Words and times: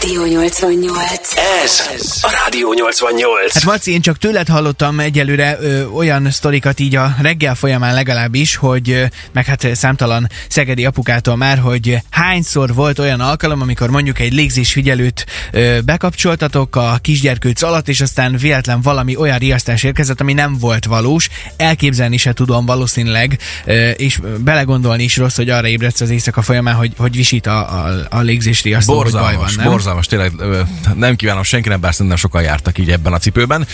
Rádió 0.00 0.24
88. 0.24 1.36
Ez 1.64 1.86
a 2.20 2.30
Rádió 2.44 2.72
88. 2.72 3.52
Hát 3.52 3.64
Maci, 3.64 3.92
én 3.92 4.00
csak 4.00 4.18
tőled 4.18 4.48
hallottam 4.48 5.00
egyelőre 5.00 5.58
ö, 5.60 5.84
olyan 5.84 6.30
sztorikat 6.30 6.80
így 6.80 6.96
a 6.96 7.14
reggel 7.20 7.54
folyamán 7.54 7.94
legalábbis, 7.94 8.56
hogy 8.56 8.90
ö, 8.90 9.04
meg 9.32 9.44
hát 9.44 9.66
számtalan 9.74 10.28
szegedi 10.48 10.84
apukától 10.84 11.36
már, 11.36 11.58
hogy 11.58 11.98
hányszor 12.10 12.74
volt 12.74 12.98
olyan 12.98 13.20
alkalom, 13.20 13.60
amikor 13.60 13.90
mondjuk 13.90 14.18
egy 14.18 14.32
légzésfigyelőt 14.32 15.26
ö, 15.52 15.78
bekapcsoltatok 15.84 16.76
a 16.76 16.98
kisgyerkőc 17.02 17.62
alatt, 17.62 17.88
és 17.88 18.00
aztán 18.00 18.36
véletlen 18.36 18.80
valami 18.80 19.16
olyan 19.16 19.38
riasztás 19.38 19.82
érkezett, 19.82 20.20
ami 20.20 20.32
nem 20.32 20.58
volt 20.58 20.84
valós. 20.84 21.28
Elképzelni 21.56 22.16
se 22.16 22.32
tudom 22.32 22.66
valószínűleg, 22.66 23.38
ö, 23.64 23.90
és 23.90 24.18
belegondolni 24.38 25.02
is 25.02 25.16
rossz, 25.16 25.36
hogy 25.36 25.50
arra 25.50 25.66
ébredsz 25.66 26.00
az 26.00 26.10
éjszaka 26.10 26.42
folyamán, 26.42 26.74
hogy, 26.74 26.92
hogy 26.96 27.16
visít 27.16 27.46
a, 27.46 27.84
a, 27.84 28.06
a 28.10 28.20
légzésriasztó, 28.20 29.02
hogy 29.02 29.12
baj 29.12 29.36
van, 29.36 29.50
nem? 29.56 29.64
borzalmas, 29.66 29.83
tényleg 30.08 30.32
ö, 30.38 30.60
nem 30.94 31.16
kívánom 31.16 31.42
senkinek, 31.42 31.80
bár 31.80 31.92
szerintem 31.92 32.16
sokan 32.16 32.42
jártak 32.42 32.78
így 32.78 32.90
ebben 32.90 33.12
a 33.12 33.18
cipőben. 33.18 33.66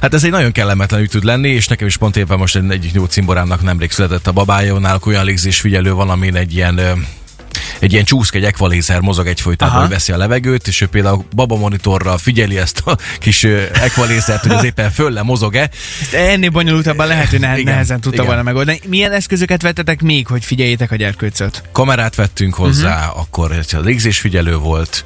Hát 0.00 0.14
ez 0.14 0.24
egy 0.24 0.30
nagyon 0.30 0.52
kellemetlen 0.52 1.06
tud 1.06 1.24
lenni, 1.24 1.48
és 1.48 1.68
nekem 1.68 1.86
is 1.86 1.96
pont 1.96 2.16
éppen 2.16 2.38
most 2.38 2.56
egy, 2.56 2.70
egy 2.70 2.90
jó 2.94 3.04
cimborámnak 3.04 3.62
nemrég 3.62 3.90
született 3.90 4.26
a 4.26 4.32
babája, 4.32 4.78
náluk 4.78 5.06
olyan 5.06 5.24
légzésfigyelő 5.24 5.92
van, 5.92 6.10
amin 6.10 6.36
egy 6.36 6.54
ilyen 6.54 6.80
egy 7.78 7.92
ilyen 7.92 8.04
csúszk, 8.04 8.34
egy 8.34 8.44
ekvalézer 8.44 9.00
mozog 9.00 9.26
egyfolytában, 9.26 9.80
hogy 9.80 9.88
veszi 9.88 10.12
a 10.12 10.16
levegőt, 10.16 10.68
és 10.68 10.80
ő 10.80 10.86
például 10.86 11.24
baba 11.34 11.56
monitorral 11.56 12.18
figyeli 12.18 12.58
ezt 12.58 12.82
a 12.84 12.96
kis 13.18 13.44
ekvalézert, 13.72 14.42
hogy 14.42 14.52
az 14.52 14.64
éppen 14.64 14.90
fölle 14.90 15.22
mozog-e. 15.22 15.70
Ezt 16.00 16.14
ennél 16.14 16.50
bonyolultabban 16.50 17.06
lehet, 17.06 17.28
hogy 17.28 17.40
ne, 17.40 17.58
Igen, 17.58 17.72
nehezen 17.72 18.00
tudta 18.00 18.14
igen. 18.16 18.26
volna 18.26 18.42
megoldani. 18.42 18.80
Milyen 18.86 19.12
eszközöket 19.12 19.62
vettetek 19.62 20.02
még, 20.02 20.26
hogy 20.26 20.44
figyeljétek 20.44 20.90
a 20.90 20.96
gyerkőcöt? 20.96 21.62
kamerát 21.72 22.14
vettünk 22.14 22.54
hozzá, 22.54 22.98
uh-huh. 22.98 23.20
akkor 23.20 23.52
az 23.52 23.76
légzésfigyelő 23.84 24.56
volt, 24.56 25.04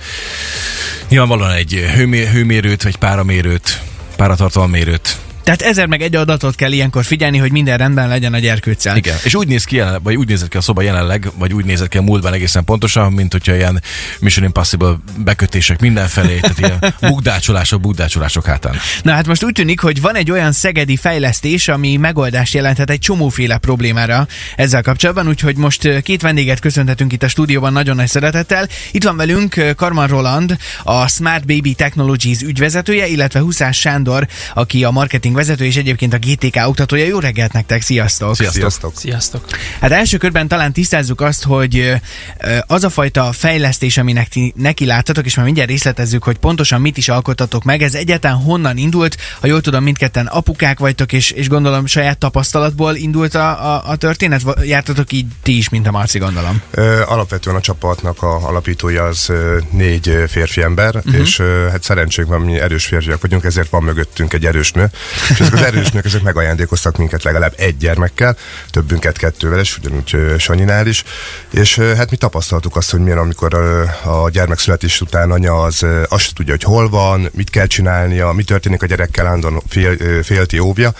nyilvánvalóan 1.09 1.53
egy 1.53 1.73
hőmé- 1.95 2.29
hőmérőt, 2.29 2.83
vagy 2.83 2.97
páramérőt, 2.97 3.83
páratartalmérőt. 4.17 5.19
Tehát 5.47 5.63
ezer 5.63 5.87
meg 5.87 6.03
egy 6.03 6.17
adatot 6.17 6.55
kell 6.55 6.73
ilyenkor 6.73 7.05
figyelni, 7.05 7.39
hogy 7.39 7.53
minden 7.53 7.79
rendben 7.79 8.09
legyen 8.09 8.35
a 8.35 8.39
gyerkőccel. 8.39 8.97
Igen. 8.97 9.17
És 9.25 9.35
úgy 9.35 9.49
néz 9.49 9.65
ki 9.65 9.77
jelen, 9.77 10.03
vagy 10.03 10.17
úgy 10.17 10.29
nézett 10.29 10.49
ki 10.49 10.57
a 10.57 10.61
szoba 10.61 10.83
jelenleg, 10.83 11.31
vagy 11.35 11.53
úgy 11.53 11.65
nézett 11.65 11.89
ki 11.89 11.99
a 11.99 12.03
múltban 12.03 12.33
egészen 12.33 12.65
pontosan, 12.65 13.13
mint 13.13 13.33
hogyha 13.33 13.55
ilyen 13.55 13.83
Mission 14.21 14.45
Impossible 14.45 14.97
bekötések 15.19 15.81
mindenfelé, 15.81 16.39
tehát 16.41 16.59
ilyen 16.59 16.95
bukdácsolások, 17.01 17.81
bukdácsolások 17.81 18.47
hátán. 18.47 18.77
Na 19.03 19.13
hát 19.13 19.27
most 19.27 19.45
úgy 19.45 19.53
tűnik, 19.53 19.81
hogy 19.81 20.01
van 20.01 20.15
egy 20.15 20.31
olyan 20.31 20.53
szegedi 20.53 20.97
fejlesztés, 20.97 21.69
ami 21.69 21.97
megoldást 21.97 22.55
jelenthet 22.55 22.91
egy 22.91 22.99
csomóféle 22.99 23.59
problémára 23.59 24.27
ezzel 24.57 24.83
kapcsolatban, 24.83 25.29
úgyhogy 25.29 25.57
most 25.57 26.03
két 26.03 26.23
vendéget 26.23 26.61
köszönhetünk 26.61 27.13
itt 27.13 27.23
a 27.23 27.29
stúdióban 27.29 27.73
nagyon 27.73 27.97
nagy 27.97 28.09
szeretettel. 28.09 28.69
Itt 28.91 29.05
van 29.05 29.17
velünk 29.17 29.75
Karman 29.77 30.07
Roland, 30.07 30.57
a 30.83 31.09
Smart 31.09 31.47
Baby 31.47 31.75
Technologies 31.75 32.41
ügyvezetője, 32.41 33.07
illetve 33.07 33.41
Huszás 33.41 33.79
Sándor, 33.79 34.27
aki 34.55 34.85
a 34.85 34.91
marketing 34.91 35.35
vezető 35.37 35.65
és 35.65 35.77
egyébként 35.77 36.15
a 36.15 36.19
GTK 36.19 36.57
oktatója. 36.67 37.05
Jó 37.05 37.19
reggelt 37.19 37.53
nektek, 37.53 37.83
sziasztok! 37.83 38.35
Sziasztok. 38.35 38.61
Sziasztok! 38.61 38.93
Sziasztok! 38.97 39.45
Hát 39.81 39.91
első 39.91 40.17
körben 40.17 40.49
talán 40.49 40.73
tisztázzuk 40.73 41.21
azt, 41.21 41.45
hogy 41.45 41.93
az 42.67 42.85
a 42.85 42.91
fajta 42.91 43.33
fejlesztés, 43.33 43.99
aminek 43.99 44.29
ti 44.29 44.53
neki 44.57 44.87
láttatok, 44.87 45.25
és 45.25 45.35
már 45.35 45.45
mindjárt 45.45 45.71
részletezzük, 45.71 46.23
hogy 46.23 46.37
pontosan 46.39 46.81
mit 46.81 46.97
is 46.97 47.09
alkottatok 47.09 47.65
meg, 47.65 47.83
ez 47.83 47.95
egyáltalán 47.95 48.37
honnan 48.37 48.77
indult, 48.77 49.17
ha 49.41 49.47
jól 49.47 49.61
tudom, 49.61 49.83
mindketten 49.83 50.27
apukák 50.27 50.79
vagytok, 50.79 51.13
és, 51.13 51.31
és 51.31 51.49
gondolom 51.49 51.87
saját 51.87 52.19
tapasztalatból 52.19 52.95
indult 52.95 53.35
a, 53.35 53.75
a, 53.75 53.83
a 53.87 53.97
történet, 53.97 54.43
jártatok 54.63 55.13
így 55.13 55.27
ti 55.43 55.57
is, 55.57 55.69
mint 55.69 55.87
a 55.87 55.91
Marci, 55.91 56.19
gondolom. 56.19 56.63
Ö, 56.71 57.03
Alapvetően 57.07 57.57
a 57.57 57.61
csapatnak 57.61 58.23
a 58.23 58.47
alapítója 58.49 59.05
az 59.05 59.33
négy 59.71 60.25
férfi 60.29 60.63
ember, 60.63 60.97
uh-huh. 60.97 61.15
és 61.15 61.43
hát 61.71 61.83
szerencsénk 61.83 62.29
van, 62.29 62.41
mi 62.41 62.61
erős 62.61 62.87
férfiak 62.87 63.21
vagyunk, 63.21 63.45
ezért 63.45 63.71
van 63.71 63.83
mögöttünk 63.83 64.33
egy 64.33 64.47
erős 64.47 64.73
nő. 64.73 64.91
És 65.31 65.41
ezek 65.41 65.53
az 65.53 65.63
erős 65.63 65.91
nők, 65.91 66.05
ezek 66.05 66.23
megajándékoztak 66.23 66.97
minket 66.97 67.23
legalább 67.23 67.53
egy 67.57 67.77
gyermekkel, 67.77 68.37
többünket 68.71 69.19
kettővel, 69.19 69.59
és 69.59 69.79
ugyanúgy 69.79 70.39
Sanyinál 70.39 70.87
is. 70.87 71.05
És 71.51 71.79
hát 71.79 72.11
mi 72.11 72.17
tapasztaltuk 72.17 72.77
azt, 72.77 72.91
hogy 72.91 73.01
milyen, 73.01 73.19
amikor 73.19 73.55
a 74.05 74.31
gyermek 74.31 74.59
születés 74.59 75.01
után 75.01 75.31
anya 75.31 75.63
az 75.63 75.87
azt 76.09 76.35
tudja, 76.35 76.53
hogy 76.53 76.63
hol 76.63 76.89
van, 76.89 77.29
mit 77.33 77.51
kell 77.51 77.67
csinálnia, 77.67 78.33
mi 78.33 78.45
történik 78.45 78.83
a 78.83 78.87
gyerekkel, 78.87 79.27
állandóan 79.27 79.63
fél, 79.69 80.23
félti, 80.23 80.59
óvja, 80.59 80.95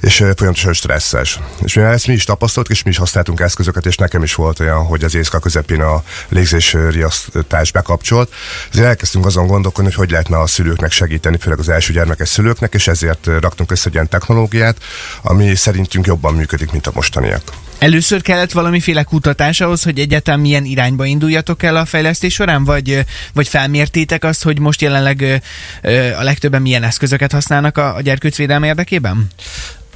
és 0.00 0.16
folyamatosan 0.16 0.72
stresszes. 0.72 1.38
És 1.64 1.74
mivel 1.74 1.92
ezt 1.92 2.06
mi 2.06 2.12
is 2.12 2.24
tapasztaltuk, 2.24 2.72
és 2.72 2.82
mi 2.82 2.90
is 2.90 2.96
használtunk 2.96 3.40
eszközöket, 3.40 3.86
és 3.86 3.96
nekem 3.96 4.22
is 4.22 4.34
volt 4.34 4.60
olyan, 4.60 4.84
hogy 4.84 5.04
az 5.04 5.14
éjszaka 5.14 5.38
közepén 5.38 5.80
a 5.80 6.02
légzésriasztás 6.28 7.72
bekapcsolt. 7.72 8.32
Ezért 8.72 8.86
elkezdtünk 8.86 9.26
azon 9.26 9.46
gondolkodni, 9.46 9.90
hogy 9.90 9.98
hogy 9.98 10.10
lehetne 10.10 10.40
a 10.40 10.46
szülőknek 10.46 10.92
segíteni, 10.92 11.36
főleg 11.38 11.58
az 11.58 11.68
első 11.68 11.92
gyermekes 11.92 12.28
szülőknek, 12.28 12.74
és 12.74 12.86
ezért 12.86 13.26
raktunk 13.40 13.70
össze 13.70 13.88
egy 13.88 13.94
ilyen 13.94 14.08
technológiát, 14.08 14.76
ami 15.22 15.54
szerintünk 15.54 16.06
jobban 16.06 16.34
működik, 16.34 16.70
mint 16.72 16.86
a 16.86 16.90
mostaniak. 16.94 17.42
Először 17.78 18.22
kellett 18.22 18.52
valamiféle 18.52 19.02
kutatás 19.02 19.60
ahhoz, 19.60 19.82
hogy 19.82 19.98
egyáltalán 19.98 20.40
milyen 20.40 20.64
irányba 20.64 21.04
induljatok 21.04 21.62
el 21.62 21.76
a 21.76 21.84
fejlesztés 21.84 22.34
során, 22.34 22.64
vagy, 22.64 23.04
vagy 23.32 23.48
felmértétek 23.48 24.24
azt, 24.24 24.42
hogy 24.42 24.58
most 24.58 24.80
jelenleg 24.80 25.42
a 26.18 26.22
legtöbben 26.22 26.62
milyen 26.62 26.82
eszközöket 26.82 27.32
használnak 27.32 27.78
a, 27.78 27.94
a 27.94 28.00
gyerkőcvédelme 28.00 28.66
érdekében? 28.66 29.30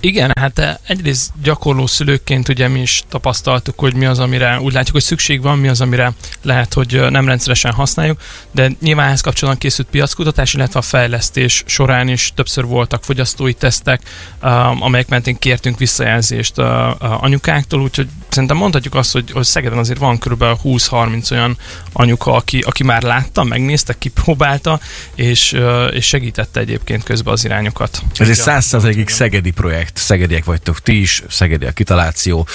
Igen, 0.04 0.30
hát 0.40 0.58
eh, 0.58 0.74
egyrészt 0.86 1.30
gyakorló 1.42 1.86
szülőkként 1.86 2.48
ugye 2.48 2.68
mi 2.68 2.80
is 2.80 3.02
tapasztaltuk, 3.08 3.78
hogy 3.78 3.94
mi 3.94 4.06
az, 4.06 4.18
amire 4.18 4.60
úgy 4.60 4.72
látjuk, 4.72 4.92
hogy 4.92 5.02
szükség 5.02 5.42
van, 5.42 5.58
mi 5.58 5.68
az, 5.68 5.80
amire 5.80 6.12
lehet, 6.42 6.74
hogy 6.74 6.94
eh, 6.94 7.10
nem 7.10 7.26
rendszeresen 7.26 7.72
használjuk, 7.72 8.20
de 8.50 8.70
nyilván 8.80 9.06
ehhez 9.06 9.20
kapcsolatban 9.20 9.62
készült 9.62 9.88
piackutatás, 9.90 10.54
illetve 10.54 10.78
a 10.78 10.82
fejlesztés 10.82 11.62
során 11.66 12.08
is 12.08 12.32
többször 12.34 12.64
voltak 12.64 13.04
fogyasztói 13.04 13.52
tesztek, 13.52 14.02
um, 14.42 14.82
amelyek 14.82 15.08
mentén 15.08 15.38
kértünk 15.38 15.78
visszajelzést 15.78 16.58
uh, 16.58 17.24
anyukáktól, 17.24 17.80
úgyhogy 17.80 18.08
szerintem 18.28 18.56
mondhatjuk 18.56 18.94
azt, 18.94 19.12
hogy, 19.12 19.30
hogy 19.30 19.44
Szegeden 19.44 19.78
azért 19.78 19.98
van 19.98 20.18
kb. 20.18 20.44
20-30 20.64 21.32
olyan 21.32 21.58
anyuka, 21.92 22.32
aki, 22.32 22.58
aki 22.58 22.82
már 22.82 23.02
látta, 23.02 23.44
megnézte, 23.44 23.98
kipróbálta, 23.98 24.80
és, 25.14 25.56
és 25.90 26.06
segítette 26.06 26.60
egyébként 26.60 27.02
közben 27.02 27.32
az 27.32 27.44
irányokat. 27.44 28.02
Ez 28.16 28.28
egy 28.28 28.34
százszerzalékig 28.34 29.08
szegedi 29.08 29.50
projekt, 29.50 29.91
szegediek 29.92 30.44
vagytok 30.44 30.80
ti 30.80 31.00
is, 31.00 31.22
szegedi 31.28 31.66
a 31.66 31.72
kitaláció, 31.72 32.46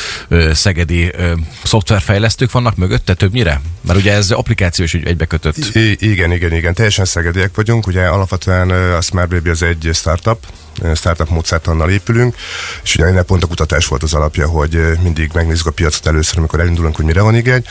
szegedi 0.51 1.11
szoftverfejlesztők 1.63 2.51
vannak 2.51 2.75
mögötte 2.75 3.13
többnyire? 3.13 3.61
Mert 3.81 3.99
ugye 3.99 4.13
ez 4.13 4.31
applikáció 4.31 4.85
is 4.85 4.93
egybekötött. 4.93 5.57
I- 5.57 5.97
igen, 5.99 6.31
igen, 6.31 6.53
igen. 6.53 6.73
Teljesen 6.73 7.05
szegediek 7.05 7.55
vagyunk. 7.55 7.87
Ugye 7.87 8.05
alapvetően 8.05 8.69
a 8.69 9.01
Smart 9.01 9.29
Baby 9.29 9.49
az 9.49 9.63
egy 9.63 9.89
startup, 9.93 10.45
startup 10.95 11.29
módszertannal 11.29 11.89
épülünk, 11.89 12.35
és 12.83 12.95
ugye 12.95 13.05
ennek 13.05 13.23
pont 13.25 13.43
a 13.43 13.47
kutatás 13.47 13.87
volt 13.87 14.03
az 14.03 14.13
alapja, 14.13 14.47
hogy 14.47 14.79
mindig 15.03 15.31
megnézzük 15.33 15.65
a 15.65 15.71
piacot 15.71 16.07
először, 16.07 16.37
amikor 16.37 16.59
elindulunk, 16.59 16.95
hogy 16.95 17.05
mire 17.05 17.21
van 17.21 17.35
igény, 17.35 17.63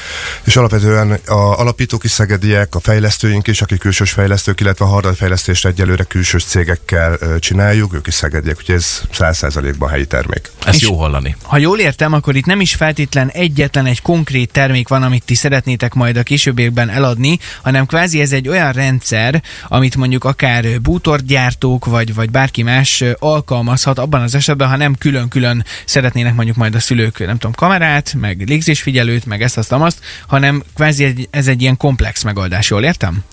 és 0.44 0.56
alapvetően 0.56 1.18
a 1.26 1.58
alapítók 1.58 2.04
is 2.04 2.10
szegediek, 2.10 2.74
a 2.74 2.80
fejlesztőink 2.80 3.46
is, 3.46 3.62
akik 3.62 3.78
külsős 3.78 4.10
fejlesztők, 4.10 4.60
illetve 4.60 4.84
a 4.84 4.88
hardware 4.88 5.16
fejlesztést 5.16 5.66
egyelőre 5.66 6.04
külsős 6.04 6.44
cégekkel 6.44 7.18
csináljuk, 7.38 7.94
ők 7.94 8.06
is 8.06 8.14
szegediek, 8.14 8.56
úgyhogy 8.58 8.74
ez 8.74 9.00
100%-ban 9.18 9.88
helyi 9.88 10.06
termék. 10.06 10.50
Ezt 10.64 10.76
És- 10.76 10.82
jó 10.82 10.98
hallani. 10.98 11.36
Ha 11.42 11.58
jól 11.58 11.78
értem, 11.78 12.12
akkor 12.12 12.36
itt 12.36 12.44
nem 12.44 12.60
is 12.60 12.74
feltétlen 12.74 13.28
egyetlen 13.28 13.86
egy 13.86 14.02
konkrét 14.02 14.52
termék 14.52 14.88
van, 14.88 15.02
amit 15.02 15.24
ti 15.24 15.34
szeretnétek 15.34 15.94
majd 15.94 16.16
a 16.16 16.22
későbbiekben 16.22 16.88
eladni, 16.88 17.38
hanem 17.62 17.86
kvázi 17.86 18.20
ez 18.20 18.32
egy 18.32 18.48
olyan 18.48 18.72
rendszer, 18.72 19.42
amit 19.68 19.96
mondjuk 19.96 20.24
akár 20.24 20.80
bútorgyártók 20.80 21.84
vagy, 21.84 22.14
vagy 22.14 22.30
bárki 22.30 22.62
más 22.62 22.95
ö, 23.00 23.12
alkalmazhat 23.18 23.98
abban 23.98 24.22
az 24.22 24.34
esetben, 24.34 24.68
ha 24.68 24.76
nem 24.76 24.94
külön-külön 24.94 25.64
szeretnének 25.84 26.34
mondjuk 26.34 26.56
majd 26.56 26.74
a 26.74 26.80
szülők, 26.80 27.18
nem 27.18 27.38
tudom, 27.38 27.52
kamerát, 27.52 28.14
meg 28.14 28.42
légzésfigyelőt, 28.46 29.26
meg 29.26 29.42
ezt, 29.42 29.58
azt, 29.58 29.72
azt, 29.72 30.00
hanem 30.26 30.62
kvázi 30.74 31.28
ez 31.30 31.46
egy 31.48 31.62
ilyen 31.62 31.76
komplex 31.76 32.22
megoldás, 32.22 32.70
jól 32.70 32.84
értem? 32.84 33.24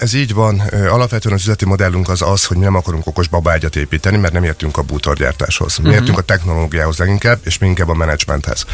Ez 0.00 0.14
így 0.14 0.34
van. 0.34 0.58
Alapvetően 0.88 1.34
az 1.34 1.40
üzleti 1.40 1.64
modellünk 1.64 2.08
az 2.08 2.22
az, 2.22 2.44
hogy 2.44 2.56
mi 2.56 2.64
nem 2.64 2.74
akarunk 2.74 3.06
okos 3.06 3.28
babágyat 3.28 3.76
építeni, 3.76 4.16
mert 4.16 4.32
nem 4.32 4.44
értünk 4.44 4.76
a 4.76 4.82
bútorgyártáshoz. 4.82 5.78
Mi 5.78 5.90
értünk 5.90 6.18
a 6.18 6.22
technológiához 6.22 6.96
leginkább, 6.96 7.38
és 7.44 7.58
mi 7.58 7.66
inkább 7.66 7.88
a 7.88 7.94
menedzsmenthez. 7.94 8.64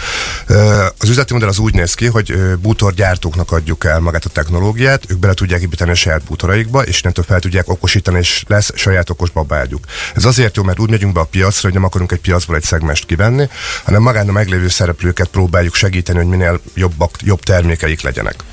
Az 0.99 1.09
üzleti 1.09 1.33
modell 1.33 1.49
az 1.49 1.59
úgy 1.59 1.75
néz 1.75 1.95
ki, 1.95 2.07
hogy 2.07 2.57
bútorgyártóknak 2.61 3.53
adjuk 3.53 3.85
el 3.85 4.01
magát 4.01 4.25
a 4.25 4.29
technológiát, 4.29 5.05
ők 5.09 5.19
bele 5.19 5.35
tudják 5.35 5.61
építeni 5.61 5.91
a 5.91 5.95
saját 5.95 6.23
bútoraikba, 6.23 6.83
és 6.83 7.01
innentől 7.01 7.25
fel 7.25 7.41
tudják 7.41 7.69
okosítani, 7.69 8.19
és 8.19 8.45
lesz 8.47 8.71
saját 8.75 9.11
okos 9.11 9.31
babágyuk. 9.31 9.85
Ez 10.15 10.25
azért 10.25 10.57
jó, 10.57 10.63
mert 10.63 10.79
úgy 10.79 10.91
megyünk 10.91 11.13
be 11.13 11.21
a 11.21 11.25
piacra, 11.25 11.61
hogy 11.63 11.73
nem 11.73 11.85
akarunk 11.85 12.13
egy 12.13 12.21
piacból 12.21 12.57
egy 12.57 12.63
szegmest 12.63 13.07
kivenni, 13.07 13.49
hanem 13.85 14.03
magán 14.03 14.29
a 14.29 14.33
meglévő 14.33 14.69
szereplőket 14.69 15.29
próbáljuk 15.29 15.75
segíteni, 15.75 16.19
hogy 16.19 16.29
minél 16.29 16.61
jobbak, 16.75 17.17
jobb 17.23 17.41
termékeik 17.41 18.03
legyenek. 18.03 18.45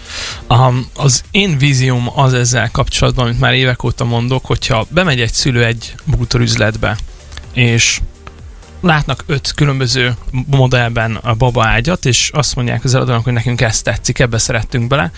Um, 0.49 0.89
az 0.93 1.23
én 1.31 1.57
vízióm 1.57 2.09
az 2.15 2.33
ezzel 2.33 2.69
kapcsolatban, 2.71 3.25
amit 3.25 3.39
már 3.39 3.53
évek 3.53 3.83
óta 3.83 4.05
mondok, 4.05 4.45
hogyha 4.45 4.85
bemegy 4.89 5.21
egy 5.21 5.33
szülő 5.33 5.65
egy 5.65 5.95
bútorüzletbe, 6.03 6.97
és 7.53 7.99
látnak 8.81 9.23
öt 9.25 9.51
különböző 9.55 10.15
modellben 10.47 11.15
a 11.15 11.33
baba 11.33 11.65
ágyat, 11.65 12.05
és 12.05 12.29
azt 12.33 12.55
mondják 12.55 12.83
az 12.83 12.95
eladónak, 12.95 13.23
hogy 13.23 13.33
nekünk 13.33 13.61
ezt 13.61 13.83
tetszik, 13.83 14.19
ebbe 14.19 14.37
szerettünk 14.37 14.87
bele, 14.87 15.11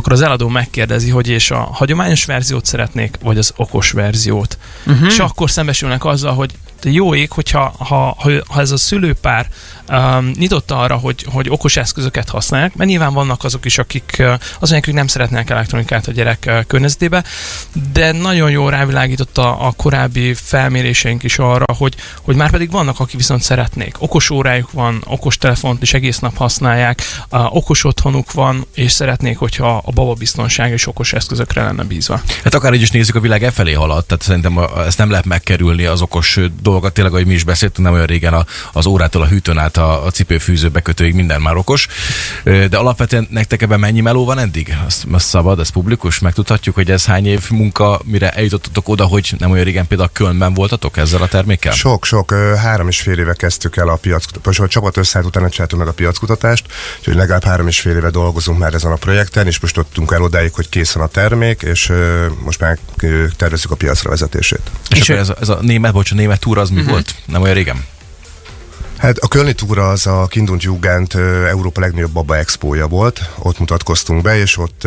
akkor 0.00 0.12
az 0.12 0.22
eladó 0.22 0.48
megkérdezi, 0.48 1.10
hogy 1.10 1.28
és 1.28 1.50
a 1.50 1.58
hagyományos 1.58 2.24
verziót 2.24 2.64
szeretnék, 2.64 3.18
vagy 3.22 3.38
az 3.38 3.52
okos 3.56 3.90
verziót. 3.90 4.58
Uh-huh. 4.86 5.06
És 5.06 5.18
akkor 5.18 5.50
szembesülnek 5.50 6.04
azzal, 6.04 6.34
hogy 6.34 6.50
jó 6.84 7.14
ég, 7.14 7.32
hogyha 7.32 7.74
ha, 7.78 8.14
ha, 8.18 8.30
ha 8.48 8.60
ez 8.60 8.70
a 8.70 8.76
szülőpár 8.76 9.48
um, 9.88 10.30
nyitott 10.38 10.70
arra, 10.70 10.96
hogy, 10.96 11.24
hogy 11.32 11.50
okos 11.50 11.76
eszközöket 11.76 12.28
használják, 12.28 12.74
mert 12.74 12.90
nyilván 12.90 13.12
vannak 13.12 13.44
azok 13.44 13.64
is, 13.64 13.78
akik 13.78 14.16
uh, 14.18 14.26
mondják, 14.60 14.84
hogy 14.84 14.94
nem 14.94 15.06
szeretnék 15.06 15.50
elektronikát 15.50 16.06
a 16.06 16.12
gyerek 16.12 16.44
uh, 16.46 16.64
környezetébe, 16.66 17.24
de 17.92 18.12
nagyon 18.12 18.50
jól 18.50 18.70
rávilágított 18.70 19.38
a, 19.38 19.66
a 19.66 19.72
korábbi 19.76 20.34
felméréseink 20.34 21.22
is 21.22 21.38
arra, 21.38 21.74
hogy, 21.78 21.94
hogy 22.22 22.36
már 22.36 22.50
pedig 22.50 22.70
vannak, 22.70 23.00
akik 23.00 23.16
viszont 23.16 23.42
szeretnék. 23.42 24.02
Okos 24.02 24.30
órájuk 24.30 24.72
van, 24.72 25.02
okos 25.06 25.36
telefont 25.36 25.82
is 25.82 25.94
egész 25.94 26.18
nap 26.18 26.36
használják, 26.36 27.02
uh, 27.30 27.56
okos 27.56 27.84
otthonuk 27.84 28.32
van, 28.32 28.66
és 28.74 28.92
szeretnék, 28.92 29.38
hogyha 29.38 29.82
a 29.90 29.92
baba 29.92 30.12
biztonság 30.14 30.72
és 30.72 30.86
okos 30.86 31.12
eszközökre 31.12 31.62
lenne 31.62 31.82
bízva. 31.82 32.20
Hát 32.44 32.54
akár 32.54 32.72
így 32.74 32.82
is 32.82 32.90
nézzük, 32.90 33.14
a 33.14 33.20
világ 33.20 33.42
e 33.42 33.50
felé 33.50 33.72
halad, 33.72 34.04
tehát 34.04 34.22
szerintem 34.22 34.56
a- 34.56 34.84
ezt 34.86 34.98
nem 34.98 35.10
lehet 35.10 35.24
megkerülni 35.24 35.84
az 35.84 36.00
okos 36.00 36.36
ö, 36.36 36.46
dolgokat, 36.62 36.92
tényleg, 36.92 37.12
ahogy 37.12 37.26
mi 37.26 37.34
is 37.34 37.44
beszéltünk, 37.44 37.86
nem 37.86 37.96
olyan 37.96 38.06
régen 38.06 38.32
a, 38.34 38.44
az 38.72 38.86
órától 38.86 39.22
a 39.22 39.26
hűtőn 39.26 39.58
át 39.58 39.76
a, 39.76 40.04
a 40.04 40.10
cipőfűző 40.10 40.68
bekötőig 40.68 41.14
minden 41.14 41.40
már 41.40 41.56
okos. 41.56 41.86
De 42.44 42.76
alapvetően 42.76 43.26
nektek 43.30 43.62
ebben 43.62 43.80
mennyi 43.80 44.00
meló 44.00 44.24
van 44.24 44.38
eddig? 44.38 44.76
Azt, 44.86 45.04
azt 45.10 45.26
szabad, 45.26 45.60
ez 45.60 45.68
publikus, 45.68 46.18
megtudhatjuk, 46.18 46.74
hogy 46.74 46.90
ez 46.90 47.04
hány 47.04 47.26
év 47.26 47.50
munka, 47.50 48.00
mire 48.04 48.30
eljutottatok 48.30 48.88
oda, 48.88 49.04
hogy 49.04 49.34
nem 49.38 49.50
olyan 49.50 49.64
régen 49.64 49.86
például 49.86 50.10
Kölnben 50.12 50.54
voltatok 50.54 50.96
ezzel 50.96 51.22
a 51.22 51.28
termékkel? 51.28 51.72
Sok, 51.72 52.04
sok, 52.04 52.30
ö, 52.30 52.54
három 52.54 52.88
és 52.88 53.00
fél 53.00 53.18
éve 53.18 53.34
kezdtük 53.34 53.76
el 53.76 53.88
a 53.88 53.96
piackutatást. 53.96 54.58
Most 54.58 54.60
a 54.60 54.68
csapat 54.68 54.96
összeállt, 54.96 55.26
utána 55.26 55.48
csináltuk 55.48 55.78
meg 55.78 55.88
a 55.88 55.92
piackutatást, 55.92 56.64
úgyhogy 56.98 57.14
legalább 57.14 57.44
három 57.44 57.66
és 57.66 57.80
fél 57.80 57.96
éve 57.96 58.10
dolgozunk 58.10 58.58
már 58.58 58.74
ezen 58.74 58.92
a 58.92 58.96
projekten, 58.96 59.46
és 59.46 59.60
most 59.60 59.69
tudtunk 59.72 60.12
el 60.12 60.22
odáig, 60.22 60.52
hogy 60.54 60.68
készen 60.68 61.02
a 61.02 61.06
termék, 61.06 61.62
és 61.62 61.92
most 62.44 62.60
már 62.60 62.78
tervezzük 63.36 63.70
a 63.70 63.74
piacra 63.76 64.10
vezetését. 64.10 64.60
És, 64.90 64.96
És 64.98 65.02
akkor 65.02 65.14
ő- 65.14 65.18
ez, 65.18 65.28
a, 65.28 65.36
ez 65.40 65.48
a 65.48 65.58
német, 65.62 65.92
bocs, 65.92 66.10
a 66.10 66.14
német 66.14 66.40
túra 66.40 66.60
az 66.60 66.70
mi 66.70 66.82
volt? 66.82 67.14
Nem 67.26 67.42
olyan 67.42 67.54
régen? 67.54 67.84
Hát 69.00 69.18
a 69.18 69.28
Kölni 69.28 69.52
túra 69.52 69.88
az 69.88 70.06
a 70.06 70.26
Kindund 70.26 70.62
Jugend 70.62 71.14
Európa 71.48 71.80
legnagyobb 71.80 72.10
baba 72.10 72.36
expója 72.36 72.86
volt, 72.86 73.20
ott 73.38 73.58
mutatkoztunk 73.58 74.22
be, 74.22 74.38
és 74.38 74.58
ott 74.58 74.86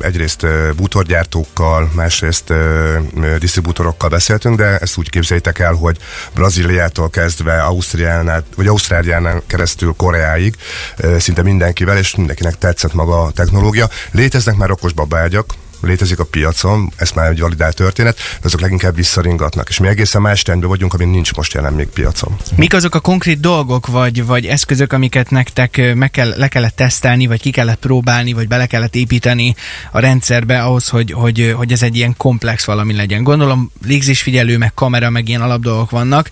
egyrészt 0.00 0.46
bútorgyártókkal, 0.76 1.90
másrészt 1.94 2.52
disztribútorokkal 3.38 4.08
beszéltünk, 4.08 4.56
de 4.56 4.78
ezt 4.78 4.98
úgy 4.98 5.10
képzeljétek 5.10 5.58
el, 5.58 5.72
hogy 5.72 5.96
Brazíliától 6.34 7.10
kezdve 7.10 7.62
Ausztriánál, 7.62 8.44
vagy 8.56 8.66
Ausztráliánál 8.66 9.42
keresztül 9.46 9.94
Koreáig 9.96 10.54
szinte 11.18 11.42
mindenkivel, 11.42 11.98
és 11.98 12.16
mindenkinek 12.16 12.58
tetszett 12.58 12.94
maga 12.94 13.22
a 13.22 13.30
technológia. 13.30 13.88
Léteznek 14.10 14.56
már 14.56 14.70
okos 14.70 14.92
babágyak, 14.92 15.54
létezik 15.82 16.18
a 16.18 16.24
piacon, 16.24 16.92
ez 16.96 17.10
már 17.10 17.30
egy 17.30 17.40
validált 17.40 17.76
történet, 17.76 18.16
de 18.16 18.46
azok 18.46 18.60
leginkább 18.60 18.94
visszaringatnak. 18.94 19.68
És 19.68 19.78
mi 19.78 19.88
egészen 19.88 20.20
más 20.22 20.42
trendben 20.42 20.68
vagyunk, 20.68 20.94
ami 20.94 21.04
nincs 21.04 21.34
most 21.34 21.52
jelen 21.52 21.72
még 21.72 21.86
piacon. 21.86 22.36
Mik 22.56 22.74
azok 22.74 22.94
a 22.94 23.00
konkrét 23.00 23.40
dolgok, 23.40 23.86
vagy, 23.86 24.26
vagy 24.26 24.46
eszközök, 24.46 24.92
amiket 24.92 25.30
nektek 25.30 25.94
meg 25.94 26.10
kell, 26.10 26.34
le 26.36 26.48
kellett 26.48 26.76
tesztelni, 26.76 27.26
vagy 27.26 27.40
ki 27.40 27.50
kellett 27.50 27.78
próbálni, 27.78 28.32
vagy 28.32 28.48
bele 28.48 28.66
kellett 28.66 28.94
építeni 28.94 29.54
a 29.90 29.98
rendszerbe 29.98 30.62
ahhoz, 30.62 30.88
hogy, 30.88 31.12
hogy, 31.12 31.54
hogy 31.56 31.72
ez 31.72 31.82
egy 31.82 31.96
ilyen 31.96 32.14
komplex 32.16 32.64
valami 32.64 32.94
legyen? 32.94 33.22
Gondolom 33.22 33.72
légzésfigyelő, 33.86 34.58
meg 34.58 34.74
kamera, 34.74 35.10
meg 35.10 35.28
ilyen 35.28 35.40
alapdolgok 35.42 35.90
vannak, 35.90 36.30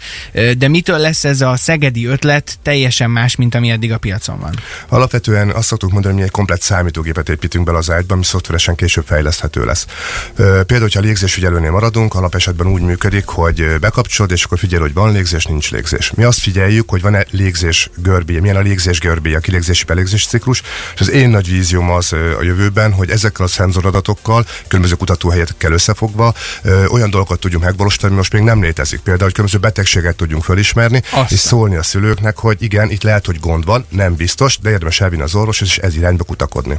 de 0.59 0.69
mitől 0.69 0.99
lesz 0.99 1.25
ez 1.25 1.41
a 1.41 1.57
szegedi 1.57 2.07
ötlet 2.07 2.59
teljesen 2.63 3.11
más, 3.11 3.37
mint 3.37 3.55
ami 3.55 3.71
eddig 3.71 3.93
a 3.93 3.99
piacon 3.99 4.39
van? 4.39 4.55
Alapvetően 4.89 5.51
azt 5.51 5.67
szoktuk 5.67 5.91
mondani, 5.91 6.13
hogy 6.13 6.23
mi 6.23 6.29
egy 6.29 6.35
komplett 6.35 6.63
számítógépet 6.63 7.29
építünk 7.29 7.65
bele 7.65 7.79
az 7.79 7.91
ágyba, 7.91 8.15
ami 8.15 8.25
szoftveresen 8.25 8.75
később 8.75 9.07
fejleszthető 9.41 9.65
lesz. 9.65 9.87
Például, 10.37 10.81
hogyha 10.81 10.99
a 10.99 11.03
légzésfigyelőnél 11.03 11.71
maradunk, 11.71 12.15
alapesetben 12.15 12.67
úgy 12.67 12.83
működik, 12.83 13.27
hogy 13.27 13.79
bekapcsolod, 13.81 14.31
és 14.31 14.45
akkor 14.45 14.59
figyel, 14.59 14.81
hogy 14.81 14.93
van 14.93 15.13
légzés, 15.13 15.45
nincs 15.45 15.71
légzés. 15.71 16.13
Mi 16.15 16.25
azt 16.25 16.39
figyeljük, 16.39 16.91
hogy 16.91 17.01
van-e 17.03 17.25
légzés 17.31 17.91
görbéje, 17.97 18.41
milyen 18.41 18.57
a 18.57 18.61
légzés 18.61 18.99
görbéje, 18.99 19.37
a 19.37 19.41
kilégzési 19.41 19.85
belégzési 19.85 20.27
ciklus, 20.29 20.63
és 20.95 21.01
az 21.01 21.11
én 21.11 21.29
nagy 21.29 21.51
vízióm 21.51 21.91
az 21.91 22.13
a 22.13 22.43
jövőben, 22.43 22.93
hogy 22.93 23.11
ezekkel 23.11 23.45
a 23.45 23.49
szenzoradatokkal, 23.49 24.47
különböző 24.69 24.95
kutatóhelyekkel 24.95 25.73
összefogva 25.73 26.35
olyan 26.91 27.11
dolgokat 27.11 27.41
tudjunk 27.41 27.65
megvalósítani, 27.65 28.09
ami 28.09 28.19
most 28.19 28.33
még 28.33 28.43
nem 28.43 28.63
létezik. 28.63 29.01
Például, 29.01 29.25
hogy 29.25 29.35
különböző 29.35 29.59
betegséget 29.59 30.17
tudjunk 30.17 30.43
fölismerni, 30.43 31.03
Aztán. 31.05 31.27
és 31.29 31.39
szólni 31.39 31.77
a 31.77 31.83
szülőknek, 31.83 32.39
hogy 32.39 32.63
igen, 32.63 32.91
itt 32.91 33.03
lehet, 33.03 33.27
hogy 33.27 33.41
gond 33.41 33.65
van, 33.65 33.85
nem 33.89 34.15
biztos, 34.15 34.59
de 34.59 34.71
érdemes 34.71 35.01
elvinni 35.01 35.23
az 35.23 35.35
orvoshoz, 35.35 35.69
és 35.69 35.79
ez 35.79 35.97
irányba 35.97 36.25
kutakodni. 36.25 36.79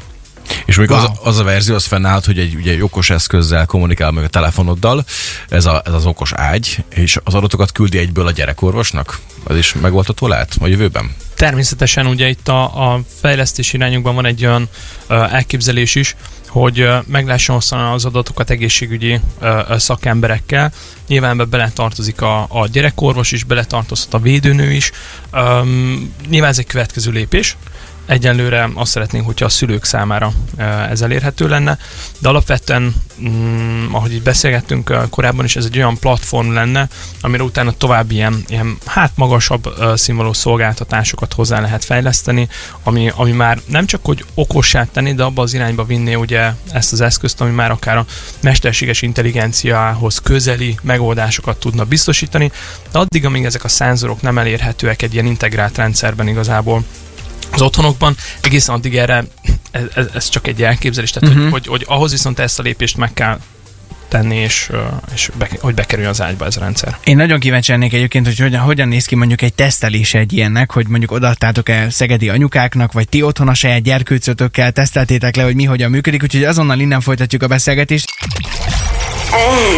És 0.65 0.77
még 0.77 0.89
wow. 0.89 0.99
Az, 0.99 1.09
az 1.23 1.37
a 1.37 1.43
verzió, 1.43 1.75
az 1.75 1.85
fennállt, 1.85 2.25
hogy 2.25 2.39
egy, 2.39 2.55
ugye, 2.55 2.71
egy 2.71 2.81
okos 2.81 3.09
eszközzel 3.09 3.65
kommunikál 3.65 4.11
meg 4.11 4.23
a 4.23 4.27
telefonoddal, 4.27 5.05
ez, 5.49 5.65
a, 5.65 5.81
ez 5.85 5.93
az 5.93 6.05
okos 6.05 6.33
ágy, 6.33 6.83
és 6.89 7.19
az 7.23 7.33
adatokat 7.33 7.71
küldi 7.71 7.97
egyből 7.97 8.27
a 8.27 8.31
gyerekorvosnak? 8.31 9.19
Az 9.43 9.57
is 9.57 9.73
megoldható 9.73 10.27
lehet 10.27 10.55
a 10.59 10.67
jövőben? 10.67 11.15
Természetesen 11.35 12.05
ugye 12.05 12.27
itt 12.27 12.47
a, 12.47 12.91
a 12.91 13.01
fejlesztés 13.19 13.73
irányokban 13.73 14.15
van 14.15 14.25
egy 14.25 14.45
olyan 14.45 14.69
ö, 15.07 15.13
elképzelés 15.13 15.95
is, 15.95 16.15
hogy 16.47 16.79
ö, 16.79 16.97
meg 17.05 17.25
lehessen 17.25 17.55
osztani 17.55 17.93
az 17.93 18.05
adatokat 18.05 18.49
egészségügyi 18.49 19.19
ö, 19.39 19.59
ö, 19.69 19.77
szakemberekkel. 19.77 20.71
Nyilván 21.07 21.31
ebbe 21.31 21.43
beletartozik 21.43 22.21
a, 22.21 22.45
a 22.49 22.67
gyerekorvos 22.67 23.31
is, 23.31 23.43
beletartozhat 23.43 24.13
a 24.13 24.19
védőnő 24.19 24.71
is. 24.71 24.91
Üm, 25.35 26.13
nyilván 26.29 26.49
ez 26.49 26.57
egy 26.57 26.65
következő 26.65 27.11
lépés. 27.11 27.57
Egyelőre 28.11 28.69
azt 28.73 28.91
szeretnénk, 28.91 29.25
hogyha 29.25 29.45
a 29.45 29.49
szülők 29.49 29.83
számára 29.83 30.31
ö, 30.57 30.61
ez 30.63 31.01
elérhető 31.01 31.47
lenne, 31.47 31.77
de 32.19 32.29
alapvetően, 32.29 32.95
mm, 33.21 33.93
ahogy 33.93 34.13
itt 34.13 34.23
beszélgettünk 34.23 34.89
ö, 34.89 35.03
korábban 35.09 35.45
is, 35.45 35.55
ez 35.55 35.65
egy 35.65 35.77
olyan 35.77 35.97
platform 35.97 36.51
lenne, 36.53 36.87
amire 37.21 37.43
utána 37.43 37.71
további 37.71 38.15
ilyen, 38.15 38.43
ilyen 38.47 38.77
hát 38.85 39.11
magasabb 39.15 39.73
ö, 39.77 39.93
színvonalú 39.95 40.33
szolgáltatásokat 40.33 41.33
hozzá 41.33 41.59
lehet 41.59 41.83
fejleszteni, 41.83 42.47
ami, 42.83 43.11
ami 43.15 43.31
már 43.31 43.59
nem 43.65 43.85
csak 43.85 44.05
hogy 44.05 44.25
okossá 44.33 44.87
tenni, 44.91 45.13
de 45.13 45.23
abba 45.23 45.41
az 45.41 45.53
irányba 45.53 45.83
vinné 45.83 46.13
ugye 46.13 46.51
ezt 46.71 46.93
az 46.93 47.01
eszközt, 47.01 47.41
ami 47.41 47.51
már 47.51 47.71
akár 47.71 47.97
a 47.97 48.05
mesterséges 48.41 49.01
intelligenciához 49.01 50.17
közeli 50.17 50.77
megoldásokat 50.81 51.59
tudna 51.59 51.83
biztosítani, 51.83 52.51
de 52.91 52.99
addig, 52.99 53.25
amíg 53.25 53.45
ezek 53.45 53.63
a 53.63 53.67
szenzorok 53.67 54.21
nem 54.21 54.37
elérhetőek 54.37 55.01
egy 55.01 55.13
ilyen 55.13 55.25
integrált 55.25 55.77
rendszerben 55.77 56.27
igazából, 56.27 56.83
az 57.51 57.61
otthonokban, 57.61 58.15
egészen 58.41 58.75
addig 58.75 58.97
erre 58.97 59.23
ez, 59.71 59.83
ez, 59.95 60.05
ez 60.13 60.29
csak 60.29 60.47
egy 60.47 60.63
elképzelés, 60.63 61.09
tehát 61.11 61.29
uh-huh. 61.29 61.51
hogy, 61.51 61.67
hogy, 61.67 61.85
hogy 61.85 61.85
ahhoz 61.95 62.11
viszont 62.11 62.39
ezt 62.39 62.59
a 62.59 62.63
lépést 62.63 62.97
meg 62.97 63.13
kell 63.13 63.39
tenni, 64.07 64.35
és, 64.35 64.69
és 65.13 65.29
be, 65.37 65.49
hogy 65.59 65.73
bekerüljön 65.73 66.11
az 66.11 66.21
ágyba 66.21 66.45
ez 66.45 66.57
a 66.57 66.59
rendszer. 66.59 66.97
Én 67.03 67.15
nagyon 67.15 67.39
kíváncsi 67.39 67.71
lennék 67.71 67.93
egyébként, 67.93 68.25
hogy 68.25 68.39
hogyan, 68.39 68.61
hogyan 68.61 68.87
néz 68.87 69.05
ki 69.05 69.15
mondjuk 69.15 69.41
egy 69.41 69.53
tesztelés 69.53 70.13
egy 70.13 70.33
ilyennek, 70.33 70.71
hogy 70.71 70.87
mondjuk 70.87 71.11
odaadtátok 71.11 71.69
el 71.69 71.89
szegedi 71.89 72.29
anyukáknak, 72.29 72.91
vagy 72.91 73.09
ti 73.09 73.21
otthon 73.21 73.47
a 73.47 73.53
saját 73.53 73.81
gyerkőcötökkel 73.81 74.71
teszteltétek 74.71 75.35
le, 75.35 75.43
hogy 75.43 75.55
mi 75.55 75.63
hogyan 75.63 75.89
működik, 75.89 76.23
úgyhogy 76.23 76.43
azonnal 76.43 76.79
innen 76.79 77.01
folytatjuk 77.01 77.43
a 77.43 77.47
beszélgetést. 77.47 78.07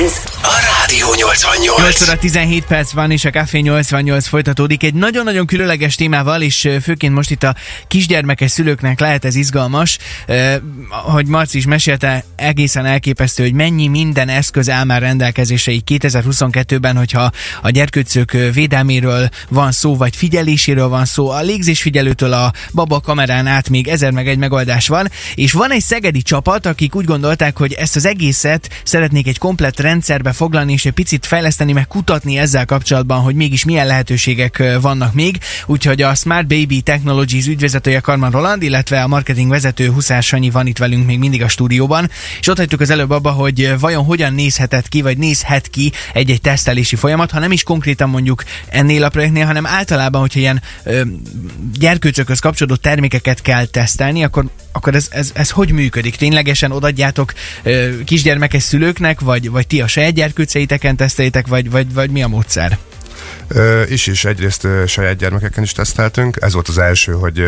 Ez 0.03 0.13
A 0.41 0.82
Rádió 0.87 1.13
88. 1.15 1.81
8 1.81 2.01
óra 2.01 2.17
17 2.17 2.65
perc 2.65 2.91
van, 2.91 3.11
és 3.11 3.25
a 3.25 3.29
Café 3.29 3.59
88 3.59 4.27
folytatódik 4.27 4.83
egy 4.83 4.93
nagyon-nagyon 4.93 5.45
különleges 5.45 5.95
témával, 5.95 6.41
és 6.41 6.69
főként 6.81 7.13
most 7.13 7.31
itt 7.31 7.43
a 7.43 7.55
kisgyermekes 7.87 8.51
szülőknek 8.51 8.99
lehet 8.99 9.25
ez 9.25 9.35
izgalmas. 9.35 9.97
Ö, 10.27 10.55
Hogy 10.89 11.27
Marci 11.27 11.57
is 11.57 11.65
mesélte, 11.65 12.23
egészen 12.35 12.85
elképesztő, 12.85 13.43
hogy 13.43 13.53
mennyi 13.53 13.87
minden 13.87 14.29
eszköz 14.29 14.69
áll 14.69 14.83
már 14.83 15.01
rendelkezésre 15.01 15.71
így 15.71 15.83
2022-ben, 15.85 16.97
hogyha 16.97 17.31
a 17.61 17.69
gyerkőcök 17.69 18.31
védelméről 18.31 19.29
van 19.49 19.71
szó, 19.71 19.97
vagy 19.97 20.15
figyeléséről 20.15 20.87
van 20.87 21.05
szó, 21.05 21.29
a 21.29 21.41
légzésfigyelőtől 21.41 22.33
a 22.33 22.51
baba 22.71 22.99
kamerán 22.99 23.47
át 23.47 23.69
még 23.69 23.87
ezer 23.87 24.11
meg 24.11 24.27
egy 24.27 24.37
megoldás 24.37 24.87
van, 24.87 25.11
és 25.35 25.51
van 25.51 25.71
egy 25.71 25.81
szegedi 25.83 26.21
csapat, 26.21 26.65
akik 26.65 26.95
úgy 26.95 27.05
gondolták, 27.05 27.57
hogy 27.57 27.73
ezt 27.73 27.95
az 27.95 28.05
egészet 28.05 28.81
szeretnék 28.83 29.27
egy 29.27 29.37
komplett 29.37 29.79
rendszerbe 29.79 30.31
foglalni, 30.31 30.71
és 30.73 30.85
egy 30.85 30.91
picit 30.91 31.25
fejleszteni, 31.25 31.71
meg 31.71 31.87
kutatni 31.87 32.37
ezzel 32.37 32.65
kapcsolatban, 32.65 33.19
hogy 33.19 33.35
mégis 33.35 33.65
milyen 33.65 33.87
lehetőségek 33.87 34.63
vannak 34.81 35.13
még. 35.13 35.37
Úgyhogy 35.65 36.01
a 36.01 36.15
Smart 36.15 36.47
Baby 36.47 36.81
Technologies 36.81 37.47
ügyvezetője 37.47 37.99
Karman 37.99 38.31
Roland, 38.31 38.63
illetve 38.63 39.03
a 39.03 39.07
marketing 39.07 39.49
vezető 39.49 39.89
Huszár 39.89 40.23
Sanyi 40.23 40.49
van 40.49 40.67
itt 40.67 40.77
velünk 40.77 41.05
még 41.05 41.19
mindig 41.19 41.43
a 41.43 41.47
stúdióban, 41.47 42.09
és 42.39 42.47
ott 42.47 42.57
hagytuk 42.57 42.81
az 42.81 42.89
előbb 42.89 43.09
abba, 43.09 43.31
hogy 43.31 43.79
vajon 43.79 44.03
hogyan 44.03 44.33
nézhetett 44.33 44.87
ki, 44.87 45.01
vagy 45.01 45.17
nézhet 45.17 45.67
ki 45.67 45.91
egy-egy 46.13 46.41
tesztelési 46.41 46.95
folyamat, 46.95 47.31
ha 47.31 47.39
nem 47.39 47.51
is 47.51 47.63
konkrétan 47.63 48.09
mondjuk 48.09 48.43
ennél 48.67 49.03
a 49.03 49.09
projektnél, 49.09 49.45
hanem 49.45 49.65
általában, 49.65 50.21
hogyha 50.21 50.39
ilyen 50.39 50.61
ö, 50.83 51.01
gyerkőcökhöz 51.79 52.39
kapcsolódó 52.39 52.75
termékeket 52.75 53.41
kell 53.41 53.65
tesztelni, 53.65 54.23
akkor, 54.23 54.45
akkor 54.71 54.95
ez, 54.95 55.07
ez, 55.11 55.31
ez 55.33 55.49
hogy 55.49 55.71
működik? 55.71 56.15
Ténylegesen 56.15 56.71
odadjátok 56.71 57.33
ö, 57.63 58.03
kisgyermekes 58.03 58.63
szülőknek, 58.63 59.19
vagy, 59.19 59.49
vagy 59.49 59.67
ti 59.67 59.81
a 59.81 59.87
saját 59.87 60.13
gyerkőceiteken 60.63 60.95
tesztelitek, 60.95 61.47
vagy, 61.47 61.71
vagy, 61.71 61.93
vagy 61.93 62.09
mi 62.09 62.23
a 62.23 62.27
módszer? 62.27 62.77
Is 63.87 64.07
is, 64.07 64.25
egyrészt 64.25 64.67
saját 64.87 65.15
gyermekeken 65.15 65.63
is 65.63 65.71
teszteltünk. 65.71 66.37
Ez 66.41 66.53
volt 66.53 66.67
az 66.67 66.77
első, 66.77 67.11
hogy 67.11 67.43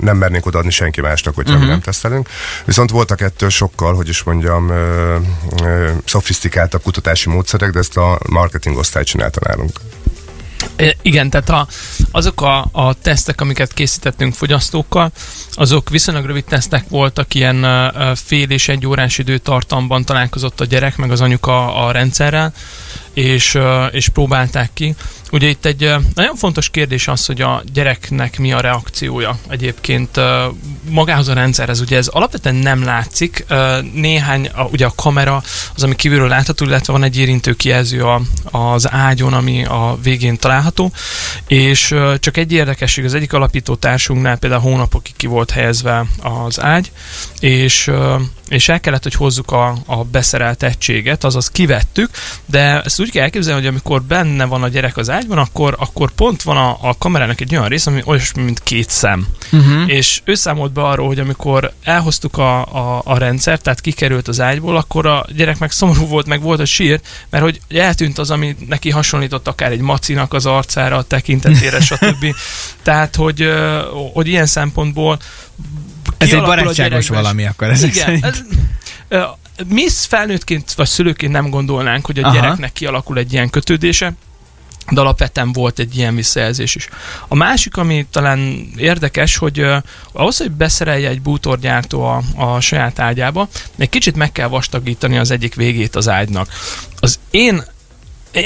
nem 0.00 0.16
mernénk 0.16 0.46
odaadni 0.46 0.70
senki 0.70 1.00
másnak, 1.00 1.34
hogyha 1.34 1.52
uh-huh. 1.52 1.66
mi 1.66 1.72
nem 1.72 1.80
tesztelünk. 1.80 2.28
Viszont 2.64 2.90
voltak 2.90 3.20
ettől 3.20 3.48
sokkal, 3.48 3.94
hogy 3.94 4.08
is 4.08 4.22
mondjam, 4.22 4.72
szofisztikáltabb 6.04 6.82
kutatási 6.82 7.28
módszerek, 7.28 7.70
de 7.70 7.78
ezt 7.78 7.96
a 7.96 8.18
marketing 8.28 8.76
osztály 8.76 9.04
csinálta 9.04 9.40
nálunk. 9.46 9.80
Igen, 11.02 11.30
tehát 11.30 11.48
a, 11.48 11.66
azok 12.10 12.42
a, 12.42 12.68
a 12.72 12.94
tesztek, 12.94 13.40
amiket 13.40 13.72
készítettünk 13.72 14.34
fogyasztókkal, 14.34 15.10
azok 15.52 15.88
viszonylag 15.88 16.26
rövid 16.26 16.44
tesztek 16.44 16.88
voltak, 16.88 17.34
ilyen 17.34 17.66
fél 18.14 18.50
és 18.50 18.68
egy 18.68 18.86
órás 18.86 19.18
időtartamban 19.18 20.04
találkozott 20.04 20.60
a 20.60 20.64
gyerek 20.64 20.96
meg 20.96 21.10
az 21.10 21.20
anyuka 21.20 21.86
a 21.86 21.90
rendszerrel, 21.90 22.52
és, 23.18 23.58
és 23.90 24.08
próbálták 24.08 24.70
ki. 24.74 24.94
Ugye 25.32 25.48
itt 25.48 25.64
egy 25.64 25.94
nagyon 26.14 26.34
fontos 26.36 26.70
kérdés 26.70 27.08
az, 27.08 27.26
hogy 27.26 27.40
a 27.40 27.62
gyereknek 27.72 28.38
mi 28.38 28.52
a 28.52 28.60
reakciója 28.60 29.38
egyébként 29.48 30.20
magához 30.88 31.28
a 31.28 31.32
rendszerhez. 31.32 31.80
Ugye 31.80 31.96
ez 31.96 32.06
alapvetően 32.06 32.54
nem 32.54 32.84
látszik. 32.84 33.44
Néhány, 33.94 34.50
ugye 34.70 34.86
a 34.86 34.92
kamera 34.96 35.42
az, 35.74 35.82
ami 35.82 35.96
kívülről 35.96 36.28
látható, 36.28 36.64
illetve 36.64 36.92
van 36.92 37.02
egy 37.02 37.18
érintő 37.18 37.52
kijelző 37.52 38.02
a, 38.02 38.20
az 38.50 38.92
ágyon, 38.92 39.32
ami 39.32 39.64
a 39.64 39.98
végén 40.02 40.36
található, 40.36 40.92
és 41.46 41.94
csak 42.18 42.36
egy 42.36 42.52
érdekesség, 42.52 43.04
az 43.04 43.14
egyik 43.14 43.32
alapító 43.32 43.74
társunknál 43.74 44.36
például 44.38 44.62
hónapokig 44.62 45.16
ki 45.16 45.26
volt 45.26 45.50
helyezve 45.50 46.06
az 46.22 46.60
ágy, 46.60 46.90
és, 47.40 47.90
és 48.48 48.68
el 48.68 48.80
kellett, 48.80 49.02
hogy 49.02 49.14
hozzuk 49.14 49.52
a, 49.52 49.76
a 49.86 50.04
beszerelt 50.04 50.62
egységet, 50.62 51.24
azaz 51.24 51.50
kivettük, 51.50 52.10
de 52.46 52.82
ezt 52.82 53.00
úgy 53.00 53.07
kell 53.10 53.22
elképzelni, 53.22 53.60
hogy 53.60 53.68
amikor 53.68 54.02
benne 54.02 54.44
van 54.44 54.62
a 54.62 54.68
gyerek 54.68 54.96
az 54.96 55.10
ágyban, 55.10 55.38
akkor, 55.38 55.76
akkor 55.78 56.10
pont 56.10 56.42
van 56.42 56.56
a, 56.56 56.78
a 56.80 56.98
kamerának 56.98 57.40
egy 57.40 57.56
olyan 57.56 57.68
rész, 57.68 57.86
ami 57.86 58.02
olyasmi, 58.04 58.42
mint 58.42 58.62
két 58.62 58.90
szem. 58.90 59.26
Uh-huh. 59.52 59.90
És 59.90 60.20
ő 60.24 60.34
számolt 60.34 60.72
be 60.72 60.82
arról, 60.82 61.06
hogy 61.06 61.18
amikor 61.18 61.72
elhoztuk 61.82 62.38
a, 62.38 62.60
a, 62.60 63.02
a 63.04 63.18
rendszert, 63.18 63.62
tehát 63.62 63.80
kikerült 63.80 64.28
az 64.28 64.40
ágyból, 64.40 64.76
akkor 64.76 65.06
a 65.06 65.26
gyerek 65.36 65.58
meg 65.58 65.70
szomorú 65.70 66.06
volt, 66.06 66.26
meg 66.26 66.42
volt 66.42 66.60
a 66.60 66.64
sír, 66.64 67.00
mert 67.30 67.44
hogy 67.44 67.60
eltűnt 67.68 68.18
az, 68.18 68.30
ami 68.30 68.56
neki 68.68 68.90
hasonlított 68.90 69.48
akár 69.48 69.72
egy 69.72 69.80
macinak 69.80 70.32
az 70.32 70.46
arcára, 70.46 70.96
a 70.96 71.02
tekintetére, 71.02 71.80
stb. 71.90 72.34
Tehát, 72.82 73.16
hogy, 73.16 73.48
hogy 74.12 74.26
ilyen 74.26 74.46
szempontból 74.46 75.18
Ez 76.16 76.32
egy 76.32 76.40
barátságos 76.40 77.08
valami 77.08 77.46
akkor 77.46 77.68
ezek 77.68 77.94
igen, 77.94 78.04
szerint. 78.04 78.24
ez, 78.24 78.42
mi 79.66 79.88
felnőttként 79.88 80.72
vagy 80.72 80.86
szülőként 80.86 81.32
nem 81.32 81.50
gondolnánk, 81.50 82.06
hogy 82.06 82.18
a 82.18 82.22
Aha. 82.22 82.34
gyereknek 82.34 82.72
kialakul 82.72 83.18
egy 83.18 83.32
ilyen 83.32 83.50
kötődése, 83.50 84.12
de 84.90 85.00
alapvetően 85.00 85.52
volt 85.52 85.78
egy 85.78 85.96
ilyen 85.96 86.14
visszajelzés 86.14 86.74
is. 86.74 86.88
A 87.28 87.34
másik, 87.34 87.76
ami 87.76 88.06
talán 88.10 88.70
érdekes, 88.76 89.36
hogy 89.36 89.60
uh, 89.60 89.76
ahhoz, 90.12 90.38
hogy 90.38 90.50
beszerelje 90.50 91.08
egy 91.08 91.22
bútorgyártó 91.22 92.04
a, 92.04 92.22
a 92.36 92.60
saját 92.60 92.98
ágyába, 92.98 93.48
egy 93.76 93.88
kicsit 93.88 94.16
meg 94.16 94.32
kell 94.32 94.48
vastagítani 94.48 95.18
az 95.18 95.30
egyik 95.30 95.54
végét 95.54 95.96
az 95.96 96.08
ágynak. 96.08 96.48
Az 97.00 97.18
én- 97.30 97.64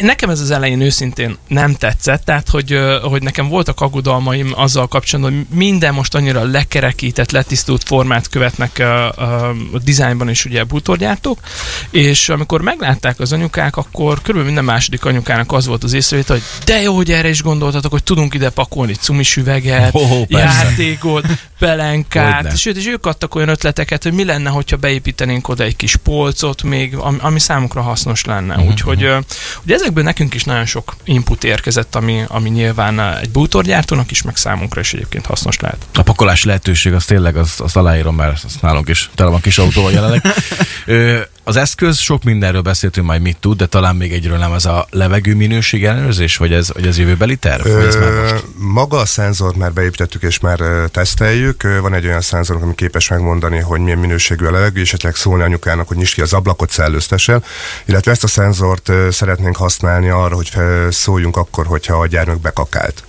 Nekem 0.00 0.30
ez 0.30 0.40
az 0.40 0.50
elején 0.50 0.80
őszintén 0.80 1.36
nem 1.48 1.74
tetszett, 1.74 2.24
tehát 2.24 2.48
hogy, 2.48 2.78
hogy 3.02 3.22
nekem 3.22 3.48
voltak 3.48 3.80
aggodalmaim 3.80 4.52
azzal 4.56 4.88
kapcsolatban, 4.88 5.34
hogy 5.34 5.58
minden 5.58 5.94
most 5.94 6.14
annyira 6.14 6.44
lekerekített, 6.44 7.30
letisztult 7.30 7.82
formát 7.82 8.28
követnek 8.28 8.78
ö, 8.78 8.84
ö, 9.16 9.22
a 9.72 9.78
dizájnban 9.84 10.28
is 10.28 10.44
ugye 10.44 10.60
a 10.60 10.64
bútorgyártók, 10.64 11.38
és 11.90 12.28
amikor 12.28 12.60
meglátták 12.60 13.20
az 13.20 13.32
anyukák, 13.32 13.76
akkor 13.76 14.14
körülbelül 14.14 14.44
minden 14.44 14.64
második 14.64 15.04
anyukának 15.04 15.52
az 15.52 15.66
volt 15.66 15.84
az 15.84 15.92
észrevétel, 15.92 16.36
hogy 16.36 16.44
de 16.64 16.80
jó, 16.80 16.94
hogy 16.94 17.10
erre 17.10 17.28
is 17.28 17.42
gondoltatok, 17.42 17.90
hogy 17.90 18.02
tudunk 18.02 18.34
ide 18.34 18.50
pakolni 18.50 18.94
cumis 18.94 19.36
üveget, 19.36 19.90
persze. 20.28 20.64
játékot, 20.64 21.26
pelenkát, 21.58 22.56
sőt, 22.56 22.76
és 22.76 22.86
ők 22.86 23.06
adtak 23.06 23.34
olyan 23.34 23.48
ötleteket, 23.48 24.02
hogy 24.02 24.12
mi 24.12 24.24
lenne, 24.24 24.50
hogyha 24.50 24.76
beépítenénk 24.76 25.48
oda 25.48 25.64
egy 25.64 25.76
kis 25.76 25.96
polcot 25.96 26.62
még, 26.62 26.96
ami, 26.96 27.18
ami 27.20 27.38
számukra 27.38 27.80
hasznos 27.80 28.24
lenne. 28.24 28.56
Mhm, 28.56 28.66
Úgyhogy 28.66 29.02
ö, 29.02 29.18
ugye 29.72 29.80
ezekből 29.80 30.04
nekünk 30.04 30.34
is 30.34 30.44
nagyon 30.44 30.66
sok 30.66 30.96
input 31.04 31.44
érkezett, 31.44 31.94
ami, 31.94 32.24
ami 32.28 32.48
nyilván 32.48 32.98
ö, 32.98 33.18
egy 33.20 33.30
bútorgyártónak 33.30 34.10
is, 34.10 34.22
meg 34.22 34.36
számunkra 34.36 34.80
is 34.80 34.92
egyébként 34.92 35.26
hasznos 35.26 35.58
lehet. 35.58 35.86
A 35.94 36.02
pakolási 36.02 36.46
lehetőség 36.46 36.92
az 36.92 37.04
tényleg, 37.04 37.36
az, 37.36 37.54
azt 37.56 37.76
aláírom, 37.76 38.14
mert 38.14 38.44
azt 38.44 38.62
nálunk 38.62 38.88
is 38.88 39.10
tele 39.14 39.30
van 39.30 39.40
kis 39.40 39.58
autóval 39.58 39.92
jelenleg. 39.92 40.22
Ö, 40.86 41.20
az 41.44 41.56
eszköz, 41.56 41.98
sok 41.98 42.22
mindenről 42.22 42.60
beszéltünk 42.62 43.06
majd 43.06 43.22
mit 43.22 43.36
tud, 43.40 43.56
de 43.56 43.66
talán 43.66 43.96
még 43.96 44.12
egyről 44.12 44.36
nem 44.38 44.52
ez 44.52 44.64
a 44.64 44.86
levegő 44.90 45.34
minőség 45.34 45.84
ellenőrzés, 45.84 46.36
vagy 46.36 46.52
ez, 46.52 46.72
vagy 46.72 46.86
ez 46.86 46.98
jövőbeli 46.98 47.36
terv? 47.36 47.62
Vagy 47.68 47.84
ez 47.84 47.96
már 47.96 48.10
most? 48.12 48.32
Ö, 48.32 48.36
Maga 48.58 48.98
a 48.98 49.06
szenzort 49.06 49.56
már 49.56 49.72
beépítettük 49.72 50.22
és 50.22 50.38
már 50.40 50.60
ö, 50.60 50.84
teszteljük. 50.90 51.62
Ö, 51.62 51.80
Van 51.80 51.94
egy 51.94 52.06
olyan 52.06 52.20
szenzor, 52.20 52.62
ami 52.62 52.74
képes 52.74 53.08
megmondani, 53.08 53.58
hogy 53.58 53.80
milyen 53.80 53.98
minőségű 53.98 54.44
a 54.44 54.50
levegő, 54.50 54.80
és 54.80 54.86
esetleg 54.88 55.14
szólni 55.16 55.42
anyukának, 55.42 55.88
hogy 55.88 55.96
nyisd 55.96 56.14
ki 56.14 56.20
az 56.20 56.32
ablakot, 56.32 56.70
szellőztesen. 56.70 57.44
Illetve 57.84 58.10
ezt 58.10 58.24
a 58.24 58.28
szenzort 58.28 58.88
ö, 58.88 59.08
szeretnénk 59.10 59.56
használni 59.56 60.08
arra, 60.08 60.34
hogy 60.36 60.52
szóljunk 60.90 61.36
akkor, 61.36 61.66
hogyha 61.66 61.94
a 61.96 62.06
gyermek 62.06 62.40
bekakált. 62.40 63.04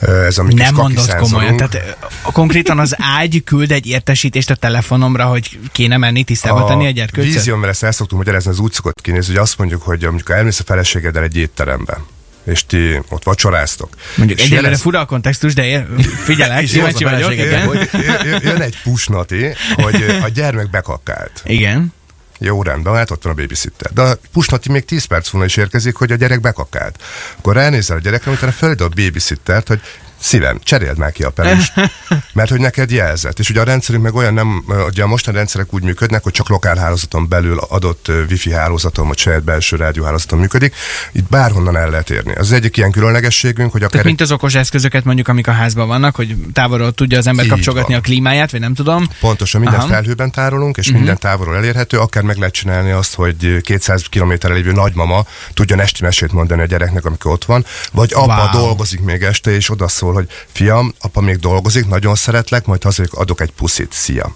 Ö, 0.00 0.24
Ez 0.24 0.38
a 0.38 0.42
mi 0.42 0.54
Nem 0.54 0.66
kaki 0.66 0.80
mondod 0.80 1.04
szenzorunk. 1.04 1.30
komolyan. 1.32 1.56
Tehát 1.56 1.74
ö, 1.74 2.30
konkrétan 2.32 2.78
az 2.78 2.94
ágy 2.98 3.42
küld 3.44 3.70
egy 3.72 3.86
értesítést 3.86 4.50
a 4.50 4.54
telefonomra, 4.54 5.24
hogy 5.24 5.58
kéne 5.72 5.96
menni 5.96 6.22
tisztába 6.24 6.64
tenni 6.64 6.86
a 6.86 6.90
gyerkőcöt? 6.90 7.30
Mert 7.62 7.72
ezt 7.72 7.82
el 7.84 7.92
szoktunk 7.92 8.22
magyarázni, 8.24 8.50
az 8.50 8.58
úgy 8.58 8.72
szokott 8.72 9.00
kinézni, 9.00 9.32
hogy 9.34 9.42
azt 9.42 9.58
mondjuk, 9.58 9.82
hogy 9.82 10.04
amikor 10.04 10.34
elmész 10.34 10.60
a 10.60 10.64
feleségeddel 10.66 11.22
egy 11.22 11.36
étterembe, 11.36 11.98
és 12.44 12.66
ti 12.66 13.00
ott 13.08 13.22
vacsoráztok. 13.24 13.88
Mondjuk 14.16 14.38
egyelőre 14.40 14.62
jelez- 14.62 14.80
fura 14.80 15.00
a 15.00 15.04
kontextus, 15.06 15.54
de 15.54 15.64
ér- 15.64 15.86
figyelek, 16.24 16.64
kíváncsi 16.66 17.04
vagyok. 17.04 17.34
jön- 17.34 18.42
jön 18.42 18.60
egy 18.60 18.76
pusnati, 18.82 19.54
hogy 19.74 20.04
a 20.22 20.28
gyermek 20.28 20.70
bekakált. 20.70 21.42
igen. 21.44 21.92
Jó, 22.38 22.62
rendben, 22.62 22.94
hát 22.94 23.10
ott 23.10 23.22
van 23.22 23.32
a 23.32 23.36
babysitter. 23.36 23.92
De 23.92 24.02
a 24.02 24.18
pusnati 24.32 24.70
még 24.70 24.84
10 24.84 25.04
perc 25.04 25.30
múlva 25.30 25.46
is 25.48 25.56
érkezik, 25.56 25.94
hogy 25.94 26.12
a 26.12 26.14
gyerek 26.14 26.40
bekakált. 26.40 27.02
Akkor 27.38 27.54
ránézel 27.54 27.96
a 27.96 28.00
gyerekre, 28.00 28.30
utána 28.30 28.52
felid 28.52 28.80
a 28.80 28.88
babysittert, 28.88 29.68
hogy 29.68 29.80
szívem, 30.22 30.58
cseréld 30.62 30.98
már 30.98 31.12
ki 31.12 31.22
a 31.22 31.30
pelust, 31.30 31.72
mert 32.32 32.50
hogy 32.50 32.60
neked 32.60 32.90
jelzett. 32.90 33.38
És 33.38 33.50
ugye 33.50 33.60
a 33.60 33.64
rendszerünk 33.64 34.04
meg 34.04 34.14
olyan 34.14 34.34
nem, 34.34 34.64
ugye 34.86 35.02
a 35.02 35.06
mostani 35.06 35.36
rendszerek 35.36 35.74
úgy 35.74 35.82
működnek, 35.82 36.22
hogy 36.22 36.32
csak 36.32 36.48
lokálhálózaton 36.48 37.28
belül 37.28 37.58
adott 37.58 38.10
wifi 38.30 38.52
hálózaton, 38.52 39.08
vagy 39.08 39.18
saját 39.18 39.42
belső 39.42 39.76
rádióhálózaton 39.76 40.38
működik. 40.38 40.74
Itt 41.12 41.28
bárhonnan 41.28 41.76
el 41.76 41.90
lehet 41.90 42.10
érni. 42.10 42.34
Az 42.34 42.52
egyik 42.52 42.76
ilyen 42.76 42.90
különlegességünk, 42.90 43.72
hogy 43.72 43.80
akár 43.80 43.90
Tehát 43.90 44.06
mint 44.06 44.20
az 44.20 44.32
okos 44.32 44.54
eszközöket 44.54 45.04
mondjuk, 45.04 45.28
amik 45.28 45.46
a 45.46 45.52
házban 45.52 45.86
vannak, 45.86 46.14
hogy 46.14 46.36
távolról 46.52 46.92
tudja 46.92 47.18
az 47.18 47.26
ember 47.26 47.46
kapcsolgatni 47.46 47.92
van. 47.92 48.02
a 48.02 48.04
klímáját, 48.04 48.50
vagy 48.50 48.60
nem 48.60 48.74
tudom. 48.74 49.08
Pontosan 49.20 49.60
mindent 49.60 49.82
Aha. 49.82 49.92
felhőben 49.92 50.30
tárolunk, 50.30 50.76
és 50.76 50.84
uh-huh. 50.86 50.98
minden 50.98 51.18
távolról 51.18 51.56
elérhető, 51.56 51.98
akár 51.98 52.22
meg 52.22 52.36
lehet 52.36 52.54
csinálni 52.54 52.90
azt, 52.90 53.14
hogy 53.14 53.60
200 53.60 54.02
kilométerre 54.08 54.54
lévő 54.54 54.72
nagymama 54.72 55.24
tudjon 55.54 55.80
esti 55.80 56.02
mesét 56.02 56.32
mondani 56.32 56.62
a 56.62 56.66
gyereknek, 56.66 57.04
amikor 57.04 57.32
ott 57.32 57.44
van, 57.44 57.64
vagy 57.92 58.12
apa 58.12 58.40
Wow. 58.42 58.62
dolgozik 58.62 59.00
még 59.00 59.22
este, 59.22 59.50
és 59.50 59.70
oda 59.70 59.88
szól, 60.12 60.22
hogy 60.22 60.28
fiam, 60.52 60.94
apa 61.00 61.20
még 61.20 61.36
dolgozik, 61.36 61.86
nagyon 61.86 62.14
szeretlek, 62.14 62.66
majd 62.66 62.82
hazajövök, 62.82 63.18
adok 63.18 63.40
egy 63.40 63.52
puszit, 63.52 63.92
szia. 63.92 64.34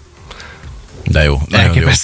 De 1.03 1.23
jó, 1.23 1.41
nagyon 1.47 1.75
jó. 1.75 1.87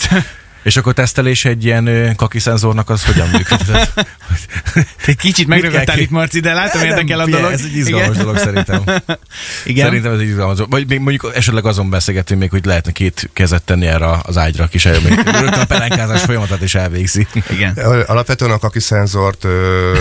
És 0.64 0.78
akkor 0.78 0.94
tesztelés 0.94 1.46
egy 1.46 1.66
ilyen 1.66 2.16
kaki 2.16 2.40
szenzornak 2.40 2.90
az 2.90 3.06
hogyan 3.06 3.28
működik? 3.30 3.68
Egy 5.06 5.18
kicsit 5.18 5.54
ki- 5.54 6.02
itt, 6.02 6.10
Marci, 6.10 6.40
de 6.40 6.54
látom, 6.54 6.82
érdekel 6.82 7.20
a 7.20 7.26
dolog. 7.26 7.52
Ez 7.52 7.62
egy 7.64 7.76
izgalmas 7.76 8.18
dolog 8.18 8.38
szerintem. 8.38 8.84
Igen. 9.66 9.86
Szerintem 9.86 10.14
ez 10.14 10.20
egy 10.20 10.28
izgalmas 10.28 10.56
dolog. 10.56 10.72
Vagy 10.72 10.88
még 10.88 11.00
mondjuk 11.00 11.32
esetleg 11.36 11.66
azon 11.66 11.90
beszélgetünk 11.90 12.40
még, 12.40 12.50
hogy 12.50 12.66
lehetne 12.66 12.92
két 12.92 13.30
kezet 13.34 13.64
tenni 13.64 13.86
erre 13.86 14.20
az 14.24 14.38
ágyra, 14.38 14.68
kis 14.68 14.84
még 14.84 15.14
rögtön 15.26 15.48
a 15.48 15.66
pelenkázás 15.66 16.22
folyamatát 16.22 16.62
is 16.62 16.76
elvégzi. 16.76 17.28
Igen. 17.50 17.74
Alapvetően 18.08 18.52
a 18.52 18.58
kaki 18.58 18.80
szenzort 18.80 19.44
ö, 19.44 19.92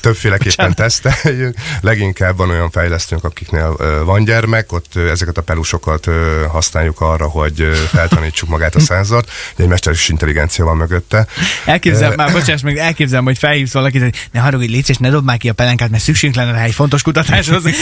többféleképpen 0.00 0.74
teszteljük. 0.74 1.56
Leginkább 1.80 2.36
van 2.36 2.50
olyan 2.50 2.70
fejlesztőnk, 2.70 3.24
akiknél 3.24 3.76
van 4.04 4.24
gyermek, 4.24 4.72
ott 4.72 4.96
ezeket 4.96 5.36
a 5.36 5.42
pelusokat 5.42 6.08
használjuk 6.48 7.00
arra, 7.00 7.28
hogy 7.28 7.70
feltanítsuk 7.88 8.48
magát 8.48 8.74
a 8.74 8.80
szenzort. 8.80 9.30
Ugye 9.54 9.62
egy 9.62 9.68
mesterséges 9.68 10.08
intelligencia 10.08 10.64
van 10.64 10.76
mögötte. 10.76 11.26
Elképzelem, 11.64 12.14
már 12.16 12.32
bocsáss 12.32 12.62
meg, 12.62 12.76
elképzelem, 12.76 13.24
hogy 13.24 13.38
felhívsz 13.38 13.72
valakit, 13.72 14.02
hogy 14.02 14.28
ne 14.32 14.40
haragudj, 14.40 14.72
légy 14.72 14.88
és 14.90 14.96
ne 14.96 15.10
dobd 15.10 15.24
már 15.24 15.36
ki 15.36 15.48
a 15.48 15.52
pelenkát, 15.52 15.90
mert 15.90 16.02
szükségünk 16.02 16.36
lenne 16.36 16.52
rá 16.52 16.64
egy 16.64 16.74
fontos 16.74 17.02
kutatáshoz. 17.02 17.64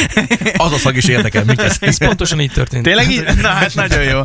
Az 0.57 0.73
a 0.73 0.77
szag 0.79 0.97
is 0.97 1.05
érdekel 1.05 1.45
minket. 1.45 1.77
Ez 1.81 1.99
pontosan 1.99 2.41
így 2.41 2.53
történt. 2.53 2.83
Tényleg 2.83 3.11
így? 3.11 3.25
Na 3.41 3.49
hát 3.49 3.75
nagyon 3.75 4.03
jó. 4.03 4.21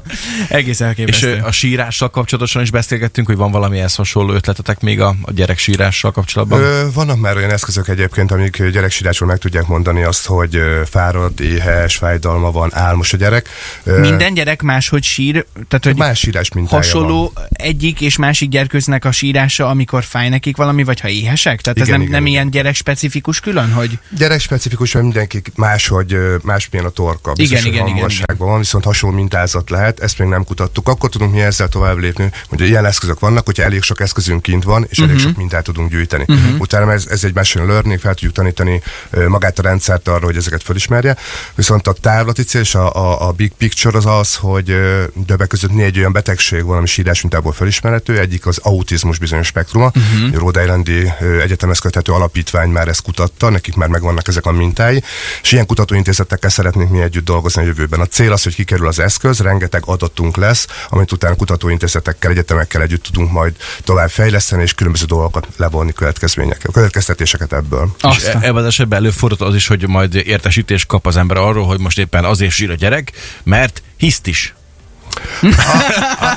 Egész 0.50 0.80
És 0.80 0.86
elképesztő. 0.86 1.36
ö, 1.36 1.46
a 1.46 1.52
sírással 1.52 2.10
kapcsolatosan 2.10 2.62
is 2.62 2.72
beszélgettünk, 2.72 3.28
hogy 3.28 3.36
van 3.36 3.52
valami 3.52 3.80
ehhez 3.80 3.96
hasonló 3.96 4.34
ötletetek 4.34 4.80
még 4.80 5.02
a, 5.02 5.16
a 5.22 5.32
gyerek 5.32 5.58
sírással 5.58 6.12
kapcsolatban? 6.12 6.62
Ö, 6.62 6.88
vannak 6.94 7.20
már 7.20 7.38
olyan 7.38 7.50
eszközök, 7.50 7.83
eszközök 7.84 7.88
egyébként, 7.88 8.32
amik 8.32 8.72
gyereksírásról 8.72 9.30
meg 9.30 9.38
tudják 9.38 9.68
mondani 9.68 10.04
azt, 10.04 10.26
hogy 10.26 10.60
fáradt, 10.86 11.40
éhes, 11.40 11.96
fájdalma 11.96 12.52
van, 12.52 12.70
álmos 12.74 13.14
a 13.14 13.18
gyerek. 13.18 13.50
Minden 13.84 14.34
gyerek 14.34 14.62
máshogy 14.62 15.04
sír, 15.04 15.46
tehát 15.68 15.84
hogy 15.86 15.98
Más 15.98 16.20
sírás 16.20 16.50
hasonló 16.68 17.32
van. 17.34 17.46
egyik 17.50 18.02
és 18.02 18.18
másik 18.18 18.50
gyerkőznek 18.50 19.06
a 19.06 19.12
sírása, 19.12 19.68
amikor 19.68 20.04
fáj 20.04 20.30
nekik 20.30 20.58
valami, 20.58 20.84
vagy 20.84 21.00
ha 21.00 21.08
éhesek? 21.08 21.62
Tehát 21.62 21.80
ez 21.80 21.88
Igen, 21.88 22.00
nem, 22.00 22.08
igen, 22.08 22.12
nem 22.12 22.26
igen. 22.26 22.34
ilyen 22.34 22.50
gyerek 22.50 22.76
specifikus 22.76 23.40
külön, 23.40 23.72
hogy 23.72 24.00
Gyerek 24.18 24.40
specifikus, 24.40 24.92
mert 24.94 25.06
mindenki 25.06 25.42
máshogy, 25.56 26.18
másmilyen 26.42 26.86
a 26.86 26.90
torka. 26.90 27.34
Biztos, 27.34 27.60
Igen, 27.60 27.74
igen, 27.74 27.86
igen, 27.86 27.98
hangosságban 27.98 28.48
van, 28.48 28.58
viszont 28.58 28.84
hasonló 28.84 29.16
mintázat 29.16 29.70
lehet, 29.70 30.00
ezt 30.00 30.20
még 30.20 30.28
nem 30.28 30.44
kutattuk. 30.44 30.88
Akkor 30.88 31.10
tudunk 31.10 31.34
mi 31.34 31.42
ezzel 31.42 31.68
tovább 31.68 31.98
lépni, 31.98 32.32
hogy 32.50 32.62
ilyen 32.62 32.86
eszközök 32.86 33.20
vannak, 33.20 33.46
hogyha 33.46 33.64
elég 33.64 33.82
sok 33.82 34.00
eszközünk 34.00 34.42
kint 34.42 34.64
van, 34.64 34.86
és 34.90 34.98
elég 34.98 35.20
sok 35.20 35.38
mintát 35.38 35.64
tudunk 35.64 35.90
gyűjteni. 35.90 36.26
Utána 36.60 36.92
ez, 36.92 37.06
ez 37.10 37.24
egy 37.24 37.34
machine 37.36 37.66
learning, 37.74 38.00
fel 38.00 38.14
tudjuk 38.14 38.34
tanítani 38.34 38.82
magát 39.28 39.60
a 39.60 39.62
rendszert 39.62 40.08
arra, 40.08 40.26
hogy 40.26 40.36
ezeket 40.36 40.64
felismerje. 40.64 41.18
Viszont 41.56 41.88
a 41.88 41.94
távlati 41.94 42.44
cél 42.44 42.62
és 42.62 42.76
a, 42.76 42.96
a, 42.96 43.28
a 43.28 43.32
big 43.32 43.52
picture 43.58 43.98
az 43.98 44.06
az, 44.06 44.36
hogy 44.36 44.78
többek 45.26 45.48
között 45.48 45.72
négy 45.72 45.98
olyan 45.98 46.12
betegség 46.12 46.64
van, 46.64 46.78
ami 46.78 46.88
sírás 46.88 47.22
mintából 47.22 47.52
felismerhető. 47.52 48.20
Egyik 48.20 48.46
az 48.46 48.58
autizmus 48.58 49.18
bizonyos 49.18 49.48
spektruma. 49.48 49.86
Uh-huh. 49.86 50.36
A 50.36 50.38
Rhode 50.38 50.64
Islandi 50.64 51.12
egyetemhez 51.42 51.80
köthető 51.80 52.12
alapítvány 52.12 52.70
már 52.70 52.88
ezt 52.88 53.02
kutatta, 53.02 53.50
nekik 53.50 53.76
már 53.76 53.90
megvannak 53.90 54.28
ezek 54.28 54.46
a 54.46 54.52
mintái, 54.52 55.04
és 55.42 55.52
ilyen 55.52 55.66
kutatóintézetekkel 55.66 56.50
szeretnénk 56.50 56.90
mi 56.90 57.02
együtt 57.02 57.26
dolgozni 57.26 57.62
a 57.62 57.66
jövőben. 57.66 58.00
A 58.00 58.06
cél 58.06 58.32
az, 58.32 58.44
hogy 58.44 58.56
kikerül 58.56 58.88
az 58.88 59.00
eszköz, 59.00 59.40
rengeteg 59.40 59.84
adatunk 59.86 60.38
lesz, 60.38 60.68
amit 60.90 61.12
utána 61.12 61.36
kutatóintézetekkel, 61.36 62.32
egyetemekkel 62.32 62.82
együtt 62.82 63.04
tudunk 63.04 63.32
majd 63.32 63.56
tovább 63.84 64.10
fejleszteni, 64.10 64.62
és 64.62 64.74
különböző 64.74 65.06
dolgokat 65.06 65.48
levonni 65.58 65.94
következményekkel, 65.94 66.72
következtetéseket 66.72 67.54
ebből. 67.54 67.63
És 67.98 67.98
Aztán. 68.00 68.42
e- 68.42 68.46
ebben 68.46 68.62
az 68.62 68.66
esetben 68.66 69.00
előfordult 69.00 69.42
az 69.42 69.56
is, 69.56 69.68
hogy 69.68 69.88
majd 69.88 70.16
értesítést 70.16 70.88
kap 70.88 71.06
az 71.08 71.18
ember 71.18 71.38
arról, 71.38 71.66
hogy 71.66 71.80
most 71.80 72.00
éppen 72.00 72.26
azért 72.26 72.52
sír 72.52 72.70
a 72.70 72.76
gyerek, 72.76 73.12
mert 73.44 73.82
hiszt 73.98 74.28
is. 74.28 74.54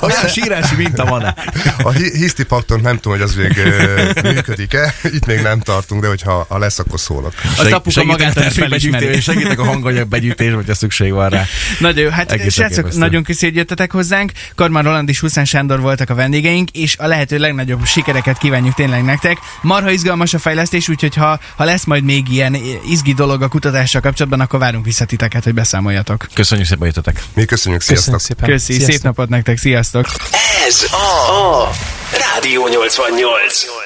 Olyan 0.01 0.29
sírási 0.29 0.75
minta 0.75 1.05
van-e? 1.05 1.35
A 1.83 1.91
hi- 1.91 2.17
hiszti 2.17 2.45
faktor 2.49 2.81
nem 2.81 2.97
tudom, 2.97 3.19
hogy 3.19 3.29
az 3.29 3.35
még 3.35 3.63
működik-e, 4.23 4.95
itt 5.03 5.27
még 5.27 5.41
nem 5.41 5.61
tartunk, 5.61 6.03
de 6.03 6.09
hogyha 6.09 6.47
ha 6.49 6.59
lesz, 6.59 6.79
akkor 6.79 7.01
szólok. 7.01 7.33
Az 7.59 7.73
apuka 7.73 8.05
magától 8.05 8.45
is 8.45 8.53
felismeri. 8.53 9.21
Segítek 9.21 9.59
a 9.59 9.65
hanganyag 9.65 10.09
begyűjtés, 10.09 10.53
hogyha 10.53 10.75
szükség 10.75 11.13
van 11.13 11.29
rá. 11.29 11.45
Nagyon 11.79 12.03
jó, 12.03 12.11
hát 12.11 12.33
Egész 12.33 12.53
srácok, 12.55 12.95
nagyon 12.95 13.23
köszi, 13.23 13.47
hogy 13.47 13.57
jöttetek 13.57 13.93
hozzánk. 13.93 14.33
Karman 14.55 14.83
Roland 14.83 15.09
és 15.09 15.21
Huszán 15.21 15.45
Sándor 15.45 15.81
voltak 15.81 16.11
a 16.11 16.15
vendégeink, 16.15 16.71
és 16.71 16.97
a 16.99 17.07
lehető 17.07 17.39
legnagyobb 17.39 17.87
sikereket 17.87 18.39
kívánjuk 18.39 18.75
tényleg 18.75 19.05
nektek. 19.05 19.39
Marha 19.63 19.91
izgalmas 19.91 20.35
a 20.35 20.39
fejlesztés, 20.39 20.89
úgyhogy 20.89 21.15
ha, 21.15 21.41
ha 21.57 21.65
lesz 21.65 21.85
majd 21.85 22.05
még 22.05 22.29
ilyen 22.31 22.57
izgi 22.89 23.15
dolog 23.15 23.43
a 23.43 23.49
kutatással 23.49 24.01
kapcsolatban, 24.01 24.41
akkor 24.41 24.59
várunk 24.59 24.85
vissza 24.85 25.05
titeket, 25.05 25.45
hogy 25.45 25.55
beszámoljatok. 25.55 26.27
Köszönjük 26.35 26.67
szépen, 26.67 26.87
hogy 26.87 26.95
jöttetek. 26.97 27.25
Mi 27.35 27.45
köszönjük, 27.45 27.81
sziasztok! 27.81 28.15
Köszönjük 28.15 28.41
szépen. 28.41 28.49
Köszi, 28.67 28.79
szép 28.79 28.89
Sziasztok. 28.89 29.17
napot 29.17 29.29
nektek, 29.29 29.59
sziasztok! 29.59 30.07
Ez 30.67 30.87
a, 30.93 31.63
a 31.63 31.71
Rádió 32.19 32.69
88. 32.69 33.86